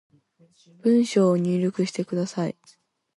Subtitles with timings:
[0.81, 2.57] 文章を入力してください